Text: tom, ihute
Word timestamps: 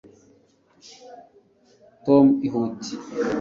tom, 2.05 2.25
ihute 2.47 2.93